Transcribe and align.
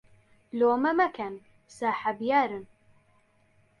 لۆمە 0.57 0.91
مەکەن 0.99 1.33
ساحەب 1.77 2.17
یارن 2.29 2.63